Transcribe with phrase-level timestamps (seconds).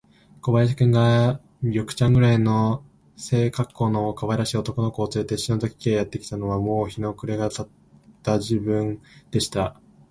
[0.41, 2.83] 小林君が、緑ちゃんくらいの
[3.17, 7.51] 背かっこうのかわいらしい男の子をつれて、篠崎家へやってきたのは、もう日の暮れが
[8.23, 9.79] た時分でした。